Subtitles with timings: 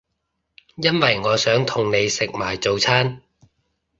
[0.77, 3.21] 因為我想同你食埋早餐